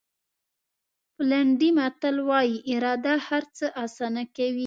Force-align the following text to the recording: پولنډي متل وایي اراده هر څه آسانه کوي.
پولنډي 1.15 1.69
متل 1.77 2.15
وایي 2.29 2.55
اراده 2.73 3.15
هر 3.27 3.43
څه 3.57 3.65
آسانه 3.85 4.23
کوي. 4.35 4.59